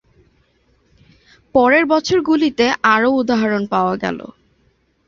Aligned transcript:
পরের 1.55 1.83
বছরগুলিতে 1.85 2.65
আরও 2.93 3.09
উদাহরণ 3.21 3.63
পাওয়া 3.73 3.95
গেল। 3.95 4.19